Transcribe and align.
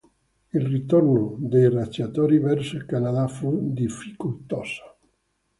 Il 0.51 0.65
ritorno 0.65 1.35
dei 1.37 1.69
razziatori 1.69 2.39
verso 2.39 2.75
il 2.75 2.87
Canada 2.87 3.27
fu 3.27 3.71
difficoltoso. 3.71 4.95